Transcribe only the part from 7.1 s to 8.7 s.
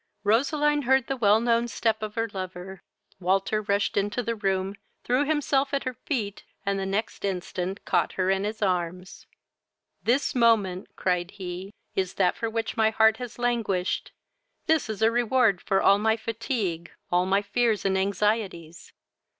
instant caught her in his